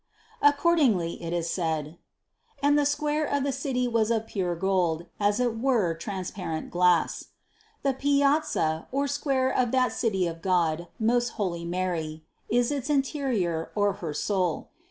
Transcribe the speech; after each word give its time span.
298. 0.39 0.49
Accordingly 0.89 1.23
it 1.23 1.31
is 1.31 1.47
said: 1.47 1.99
"And 2.63 2.75
the 2.75 2.87
square 2.87 3.23
of 3.25 3.43
the 3.43 3.51
city 3.51 3.87
was 3.87 4.09
of 4.09 4.25
pure 4.25 4.55
gold, 4.55 5.05
as 5.19 5.39
it 5.39 5.59
were 5.59 5.93
transparent 5.93 6.71
glass." 6.71 7.25
The 7.83 7.93
piazza 7.93 8.87
or 8.91 9.07
square 9.07 9.55
of 9.55 9.69
that 9.73 9.93
City 9.93 10.25
of 10.25 10.41
God, 10.41 10.87
most 10.99 11.33
holy 11.37 11.65
Mary, 11.65 12.23
is 12.49 12.71
its 12.71 12.89
interior 12.89 13.69
or 13.75 13.93
her 14.01 14.11
soul. 14.15 14.69